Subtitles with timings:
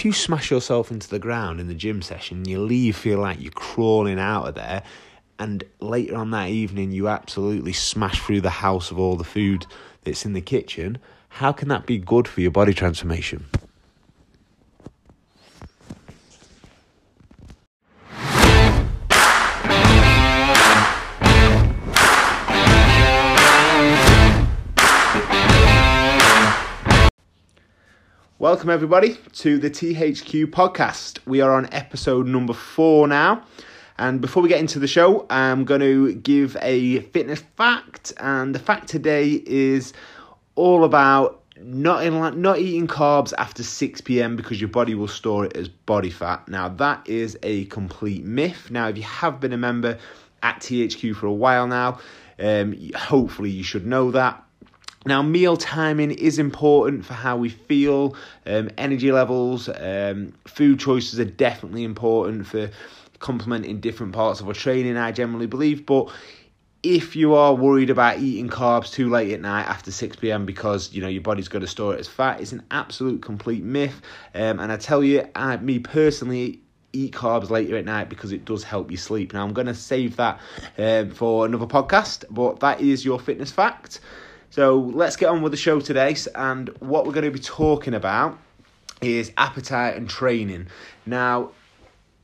[0.00, 3.38] if you smash yourself into the ground in the gym session, you leave feel like
[3.38, 4.82] you're crawling out of there,
[5.38, 9.66] and later on that evening you absolutely smash through the house of all the food
[10.04, 10.96] that's in the kitchen,
[11.28, 13.44] how can that be good for your body transformation?
[28.40, 31.18] Welcome, everybody, to the THQ podcast.
[31.26, 33.44] We are on episode number four now.
[33.98, 38.14] And before we get into the show, I'm going to give a fitness fact.
[38.16, 39.92] And the fact today is
[40.54, 44.36] all about not in, not eating carbs after 6 p.m.
[44.36, 46.48] because your body will store it as body fat.
[46.48, 48.70] Now, that is a complete myth.
[48.70, 49.98] Now, if you have been a member
[50.42, 51.98] at THQ for a while now,
[52.38, 54.42] um, hopefully you should know that.
[55.06, 58.14] Now, meal timing is important for how we feel,
[58.44, 62.70] um, energy levels, um, food choices are definitely important for
[63.18, 65.86] complementing different parts of our training, I generally believe.
[65.86, 66.10] But
[66.82, 70.44] if you are worried about eating carbs too late at night after 6 p.m.
[70.46, 73.62] because you know your body's going to store it as fat, it's an absolute complete
[73.62, 74.02] myth.
[74.34, 76.60] Um, and I tell you, I, me personally,
[76.92, 79.32] eat carbs later at night because it does help you sleep.
[79.32, 80.40] Now, I'm going to save that
[80.76, 84.00] um, for another podcast, but that is your fitness fact.
[84.50, 86.16] So let's get on with the show today.
[86.34, 88.38] And what we're going to be talking about
[89.00, 90.66] is appetite and training.
[91.06, 91.52] Now,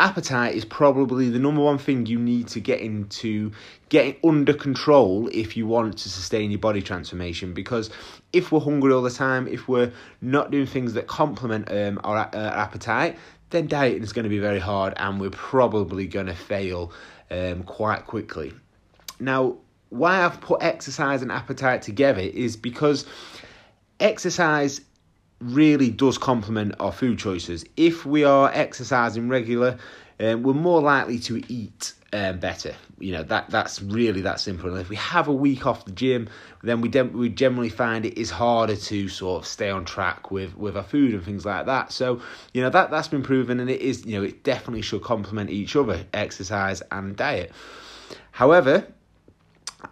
[0.00, 3.50] appetite is probably the number one thing you need to get into
[3.88, 7.88] getting under control if you want to sustain your body transformation because
[8.32, 12.18] if we're hungry all the time if we're not doing things that complement um, our
[12.18, 13.16] uh, appetite
[13.48, 16.92] then dieting is going to be very hard and we're probably going to fail
[17.30, 18.52] um, quite quickly
[19.18, 19.56] now
[19.96, 23.06] why I've put exercise and appetite together is because
[24.00, 24.80] exercise
[25.40, 27.64] really does complement our food choices.
[27.76, 29.78] If we are exercising regular,
[30.18, 32.74] um, we're more likely to eat um, better.
[32.98, 34.70] You know that that's really that simple.
[34.70, 36.28] And if we have a week off the gym,
[36.62, 40.30] then we de- we generally find it is harder to sort of stay on track
[40.30, 41.92] with with our food and things like that.
[41.92, 42.22] So
[42.54, 45.50] you know that that's been proven, and it is you know it definitely should complement
[45.50, 47.52] each other, exercise and diet.
[48.30, 48.86] However,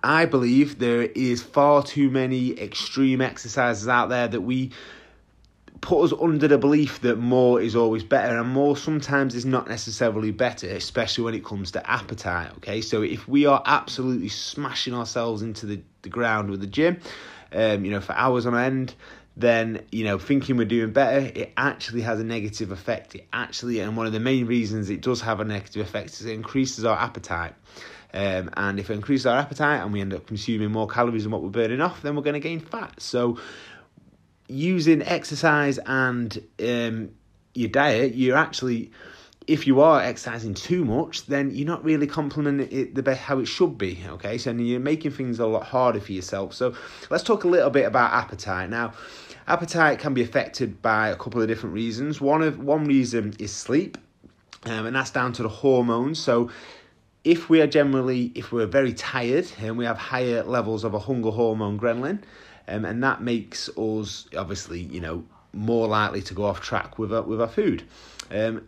[0.03, 4.71] I believe there is far too many extreme exercises out there that we
[5.81, 9.69] put us under the belief that more is always better and more sometimes is not
[9.69, 12.81] necessarily better especially when it comes to appetite okay?
[12.81, 16.99] So if we are absolutely smashing ourselves into the, the ground with the gym
[17.53, 18.95] um, you know for hours on end
[19.37, 23.81] then you know thinking we're doing better it actually has a negative effect it actually
[23.81, 26.85] and one of the main reasons it does have a negative effect is it increases
[26.85, 27.55] our appetite
[28.15, 31.33] um, and if it increases our appetite and we end up consuming more calories than
[31.33, 33.03] what we're burning off, then we're going to gain fat.
[33.03, 33.41] So,
[34.47, 37.11] using exercise and um,
[37.55, 38.93] your diet, you're actually,
[39.47, 43.39] if you are exercising too much, then you're not really complementing it the best how
[43.39, 44.03] it should be.
[44.07, 46.55] Okay, so you're making things a lot harder for yourself.
[46.55, 46.75] So,
[47.11, 48.93] let's talk a little bit about appetite now.
[49.47, 52.21] Appetite can be affected by a couple of different reasons.
[52.21, 53.99] One of one reason is sleep,
[54.65, 56.19] um, and that's down to the hormones.
[56.19, 56.51] So
[57.25, 60.99] if we are generally, if we're very tired and we have higher levels of a
[60.99, 62.23] hunger hormone ghrelin,
[62.69, 67.13] um, and that makes us obviously, you know, more likely to go off track with
[67.13, 67.83] our, with our food.
[68.31, 68.67] Um,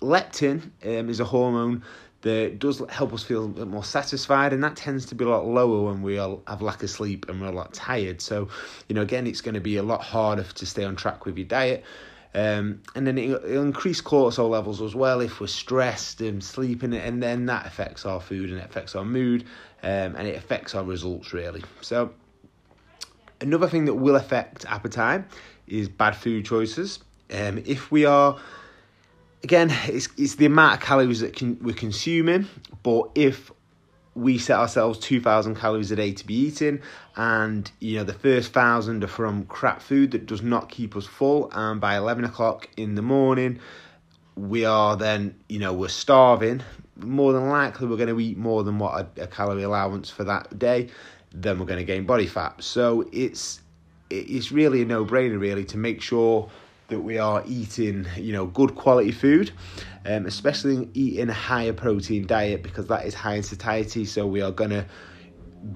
[0.00, 1.82] leptin um, is a hormone
[2.22, 5.28] that does help us feel a bit more satisfied, and that tends to be a
[5.28, 8.20] lot lower when we have lack of sleep and we're a lot tired.
[8.20, 8.48] So,
[8.88, 11.38] you know, again, it's going to be a lot harder to stay on track with
[11.38, 11.84] your diet.
[12.34, 16.92] Um, and then it'll, it'll, increase cortisol levels as well if we're stressed and sleeping,
[16.92, 19.44] and then that affects our food and it affects our mood
[19.82, 21.62] um, and it affects our results really.
[21.80, 22.10] So,
[23.40, 25.24] another thing that will affect appetite
[25.66, 26.98] is bad food choices.
[27.32, 28.38] Um, if we are
[29.46, 32.46] again, it's, it's the amount of calories that can, we're consuming,
[32.82, 33.50] but if
[34.14, 36.80] we set ourselves 2000 calories a day to be eating
[37.16, 41.04] and you know the first thousand are from crap food that does not keep us
[41.04, 43.60] full and by 11 o'clock in the morning
[44.34, 46.62] we are then you know we're starving
[46.98, 50.24] more than likely we're going to eat more than what a, a calorie allowance for
[50.24, 50.88] that day
[51.42, 52.62] then we're going to gain body fat.
[52.62, 53.60] So it's
[54.08, 56.48] it's really a no-brainer really to make sure
[56.88, 59.50] that we are eating, you know, good quality food,
[60.04, 64.04] um, especially eating a higher protein diet because that is high in satiety.
[64.04, 64.86] So we are gonna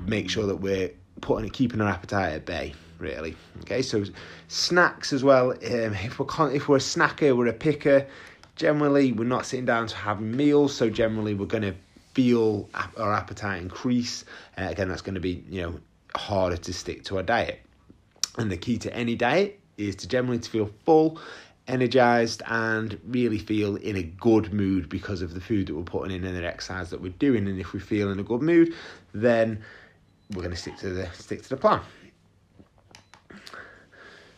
[0.06, 0.90] make sure that we're
[1.20, 2.74] putting keeping our appetite at bay.
[2.98, 3.82] Really, okay.
[3.82, 4.04] So
[4.48, 5.52] snacks as well.
[5.52, 8.06] Um, if we're if we're a snacker, we're a picker.
[8.56, 10.74] Generally, we're not sitting down to have meals.
[10.74, 11.74] So generally, we're gonna
[12.14, 14.24] feel our appetite increase.
[14.58, 15.80] Uh, again, that's going to be you know
[16.14, 17.60] harder to stick to our diet.
[18.36, 21.18] And the key to any diet is to generally to feel full
[21.70, 26.14] energized and really feel in a good mood because of the food that we're putting
[26.14, 27.46] in and the exercise that we're doing.
[27.46, 28.74] And if we feel in a good mood,
[29.12, 29.62] then
[30.30, 31.80] we're going to stick to the stick to the plan.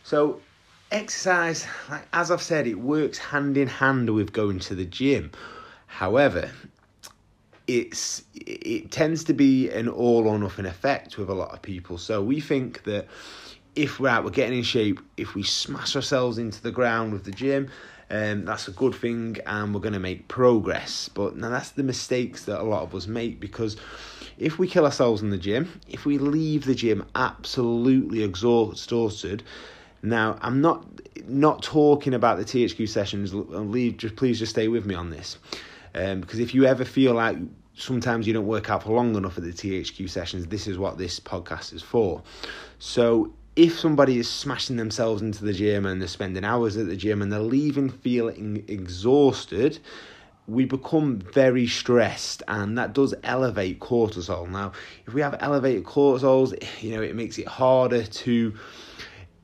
[0.03, 0.39] So
[0.91, 5.31] exercise, like as I've said, it works hand in hand with going to the gym.
[5.87, 6.51] However,
[7.67, 11.97] it's it tends to be an all or nothing effect with a lot of people.
[11.97, 13.07] So we think that
[13.75, 17.23] if we're out, we're getting in shape, if we smash ourselves into the ground with
[17.23, 17.69] the gym,
[18.09, 21.09] um, that's a good thing and we're going to make progress.
[21.09, 23.77] But now that's the mistakes that a lot of us make because
[24.37, 29.43] if we kill ourselves in the gym, if we leave the gym absolutely exhausted,
[30.01, 30.85] now I'm not
[31.25, 33.33] not talking about the THQ sessions.
[33.33, 35.37] Leave, just please just stay with me on this,
[35.95, 37.37] um, because if you ever feel like
[37.75, 40.97] sometimes you don't work out for long enough at the THQ sessions, this is what
[40.97, 42.21] this podcast is for.
[42.79, 46.95] So if somebody is smashing themselves into the gym and they're spending hours at the
[46.95, 49.79] gym and they're leaving feeling exhausted,
[50.47, 54.49] we become very stressed and that does elevate cortisol.
[54.49, 54.71] Now,
[55.05, 58.53] if we have elevated cortisols, you know, it makes it harder to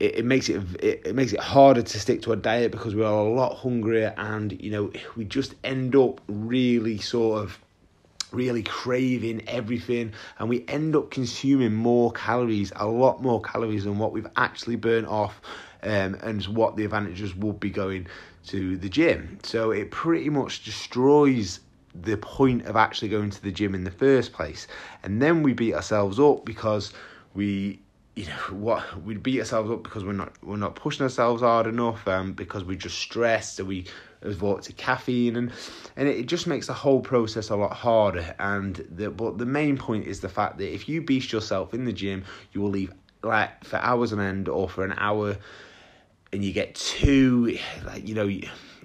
[0.00, 3.02] it, makes it, it it makes it harder to stick to a diet because we
[3.02, 7.58] are a lot hungrier and you know we just end up really sort of
[8.32, 13.98] really craving everything and we end up consuming more calories a lot more calories than
[13.98, 15.40] what we've actually burnt off
[15.82, 18.06] um, and what the advantages would be going
[18.46, 19.38] to the gym.
[19.42, 21.60] So it pretty much destroys
[21.94, 24.66] the point of actually going to the gym in the first place.
[25.02, 26.92] And then we beat ourselves up because
[27.34, 27.80] we
[28.16, 31.66] you know what we beat ourselves up because we're not we're not pushing ourselves hard
[31.66, 33.86] enough um because we're just stressed so we
[34.22, 35.52] resort to caffeine and
[35.96, 38.34] and it just makes the whole process a lot harder.
[38.38, 41.84] And the but the main point is the fact that if you beast yourself in
[41.84, 45.36] the gym you will leave like for hours on end or for an hour
[46.32, 48.26] and you get too like you know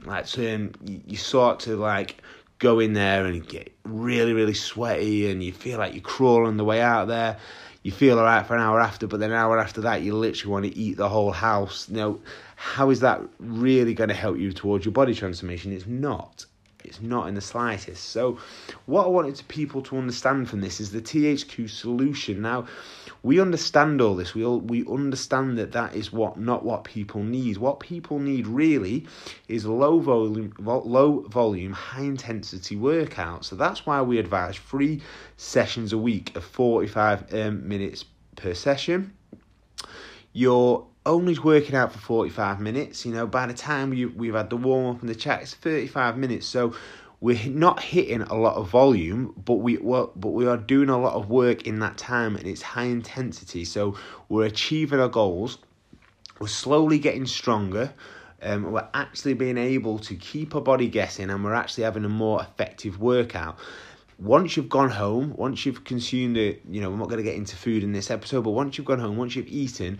[0.05, 2.21] like you, you start to like
[2.59, 6.63] go in there and get really really sweaty and you feel like you're crawling the
[6.63, 7.37] way out there
[7.85, 10.15] you feel all right for an hour after, but then an hour after that, you
[10.15, 11.87] literally want to eat the whole house.
[11.87, 12.17] Now,
[12.55, 15.71] how is that really going to help you towards your body transformation?
[15.71, 16.47] It's not.
[16.83, 18.05] It's not in the slightest.
[18.05, 18.39] So,
[18.87, 22.41] what I wanted people to understand from this is the THQ solution.
[22.41, 22.65] Now,
[23.25, 24.35] we understand all this.
[24.35, 27.57] We all we understand that that is what not what people need.
[27.57, 29.07] What people need really
[29.47, 33.43] is low volume, low volume, high intensity workout.
[33.43, 35.01] So that's why we advise three
[35.37, 38.05] sessions a week of forty five um, minutes
[38.35, 39.13] per session.
[40.31, 43.05] You're only working out for 45 minutes.
[43.05, 45.53] You know, by the time you, we've had the warm up and the chat, it's
[45.53, 46.45] 35 minutes.
[46.45, 46.75] So
[47.25, 51.15] we're not hitting a lot of volume, but we but we are doing a lot
[51.15, 53.65] of work in that time, and it's high intensity.
[53.65, 53.97] So
[54.29, 55.57] we're achieving our goals.
[56.37, 57.91] We're slowly getting stronger.
[58.43, 62.09] Um, we're actually being able to keep our body guessing, and we're actually having a
[62.09, 63.57] more effective workout.
[64.19, 67.35] Once you've gone home, once you've consumed it, you know, we're not going to get
[67.35, 69.97] into food in this episode, but once you've gone home, once you've eaten,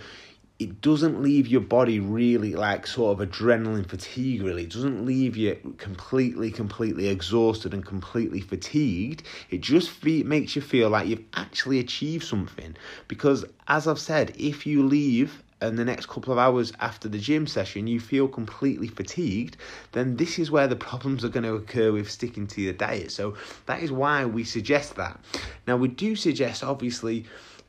[0.57, 4.63] it doesn't leave your body really like sort of adrenaline fatigue really.
[4.63, 9.23] It doesn't leave you completely completely exhausted and completely fatigued.
[9.49, 12.75] It just fe- makes you feel like you've actually achieved something.
[13.07, 17.17] Because as i've said if you leave in the next couple of hours after the
[17.17, 19.57] gym session you feel completely fatigued
[19.93, 23.11] then this is where the problems are going to occur with sticking to your diet.
[23.11, 23.35] So
[23.65, 25.19] that is why we suggest that.
[25.67, 27.25] Now we do suggest obviously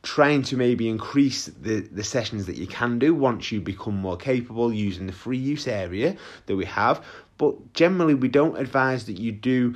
[0.06, 4.16] trying to maybe increase the, the sessions that you can do once you become more
[4.16, 7.04] capable using the free use area that we have.
[7.38, 9.74] But generally, we don't advise that you do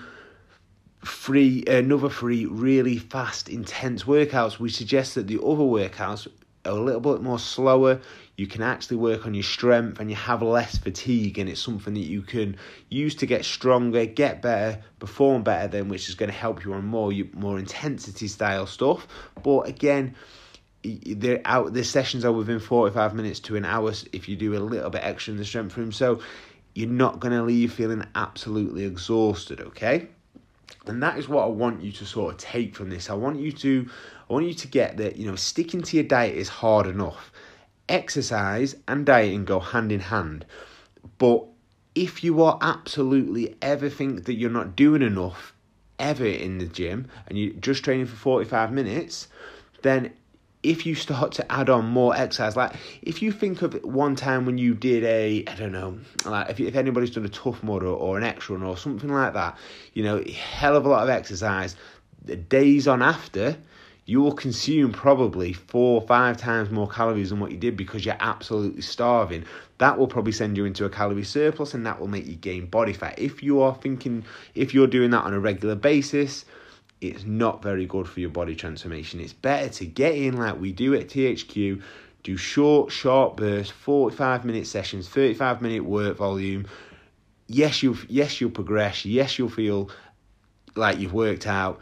[1.02, 6.74] free another free really fast intense workouts we suggest that the other workouts are a
[6.74, 8.00] little bit more slower
[8.40, 11.92] you can actually work on your strength and you have less fatigue and it's something
[11.92, 12.56] that you can
[12.88, 16.72] use to get stronger get better perform better then which is going to help you
[16.72, 19.06] on more more intensity style stuff.
[19.42, 20.14] But again
[20.82, 24.58] the out the sessions are within 45 minutes to an hour if you do a
[24.58, 25.92] little bit extra in the strength room.
[25.92, 26.22] So
[26.74, 30.08] you're not going to leave feeling absolutely exhausted okay?
[30.86, 33.10] And that is what I want you to sort of take from this.
[33.10, 33.86] I want you to
[34.30, 37.30] I want you to get that, you know, sticking to your diet is hard enough
[37.90, 40.46] exercise and dieting go hand in hand.
[41.18, 41.44] But
[41.94, 45.52] if you are absolutely ever think that you're not doing enough
[45.98, 49.28] ever in the gym and you're just training for 45 minutes,
[49.82, 50.12] then
[50.62, 54.44] if you start to add on more exercise, like if you think of one time
[54.44, 57.86] when you did a, I don't know, like if, if anybody's done a Tough Mudder
[57.86, 59.56] or, or an extra run or something like that,
[59.94, 61.76] you know, hell of a lot of exercise,
[62.24, 63.56] the days on after,
[64.10, 68.04] you will consume probably four or five times more calories than what you did because
[68.04, 69.44] you're absolutely starving.
[69.78, 72.66] That will probably send you into a calorie surplus and that will make you gain
[72.66, 73.16] body fat.
[73.20, 74.24] If you are thinking,
[74.56, 76.44] if you're doing that on a regular basis,
[77.00, 79.20] it's not very good for your body transformation.
[79.20, 81.80] It's better to get in like we do at THQ,
[82.24, 86.66] do short, short bursts, 45 minute sessions, 35 minute work volume.
[87.46, 89.04] Yes, you'll yes you'll progress.
[89.04, 89.88] Yes, you'll feel
[90.74, 91.78] like you've worked out.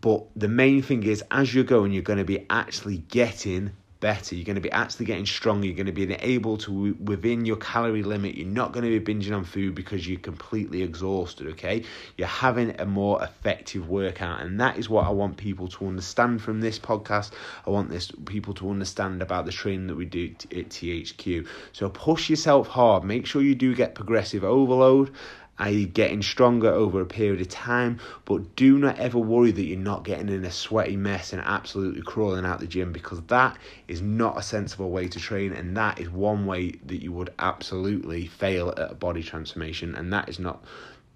[0.00, 4.34] But the main thing is, as you're going, you're going to be actually getting better.
[4.34, 5.66] You're going to be actually getting stronger.
[5.66, 8.36] You're going to be able to within your calorie limit.
[8.36, 11.48] You're not going to be binging on food because you're completely exhausted.
[11.48, 11.84] Okay,
[12.16, 16.42] you're having a more effective workout, and that is what I want people to understand
[16.42, 17.32] from this podcast.
[17.66, 21.46] I want this people to understand about the training that we do at THQ.
[21.72, 23.04] So push yourself hard.
[23.04, 25.12] Make sure you do get progressive overload
[25.58, 27.98] i.e., getting stronger over a period of time.
[28.24, 32.02] But do not ever worry that you're not getting in a sweaty mess and absolutely
[32.02, 33.56] crawling out the gym because that
[33.88, 37.30] is not a sensible way to train, and that is one way that you would
[37.38, 40.64] absolutely fail at a body transformation, and that is not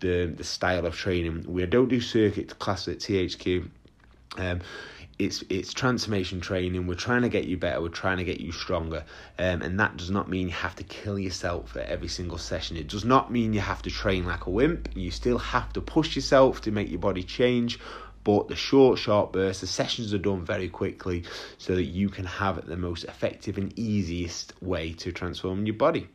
[0.01, 1.45] the the style of training.
[1.47, 3.69] We don't do circuit class at THQ.
[4.37, 4.61] Um,
[5.21, 6.87] it's it's transformation training.
[6.87, 7.83] We're trying to get you better.
[7.83, 9.05] We're trying to get you stronger,
[9.39, 12.79] um, and that does not mean you have to kill yourself at every single session.
[12.79, 14.89] It does not mean you have to train like a wimp.
[14.95, 17.79] You still have to push yourself to make your body change.
[18.23, 21.25] But the short, short bursts, the sessions are done very quickly
[21.57, 26.07] so that you can have the most effective and easiest way to transform your body.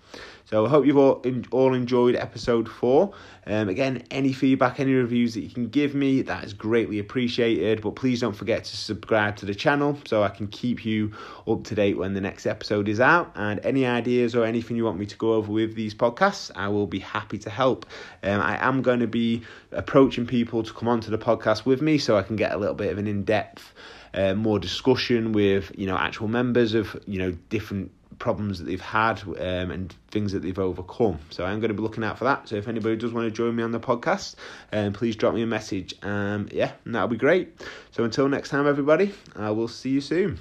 [0.45, 3.13] So I hope you've all, all enjoyed episode four.
[3.47, 7.81] Um, again, any feedback, any reviews that you can give me, that is greatly appreciated.
[7.81, 11.11] But please don't forget to subscribe to the channel so I can keep you
[11.47, 13.31] up to date when the next episode is out.
[13.33, 16.67] And any ideas or anything you want me to go over with these podcasts, I
[16.67, 17.87] will be happy to help.
[18.21, 21.97] Um, I am going to be approaching people to come onto the podcast with me
[21.97, 23.73] so I can get a little bit of an in depth.
[24.13, 28.81] Uh, more discussion with you know actual members of you know different problems that they've
[28.81, 31.19] had um, and things that they've overcome.
[31.29, 32.47] So I'm going to be looking out for that.
[32.47, 34.35] So if anybody does want to join me on the podcast,
[34.71, 35.93] um, please drop me a message.
[36.03, 37.61] Um, yeah, that'll be great.
[37.91, 40.39] So until next time, everybody, I will see you soon.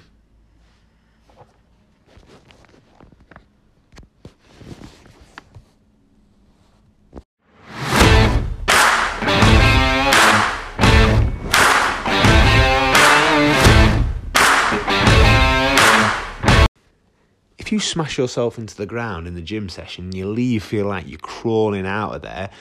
[17.65, 21.09] If you smash yourself into the ground in the gym session, you leave feel like
[21.09, 22.51] you're crawling out of there,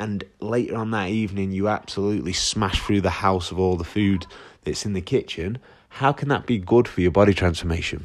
[0.00, 4.26] and later on that evening you absolutely smash through the house of all the food
[4.64, 5.58] that's in the kitchen,
[5.90, 8.04] how can that be good for your body transformation?